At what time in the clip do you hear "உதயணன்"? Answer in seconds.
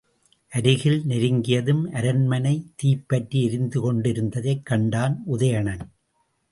5.25-5.91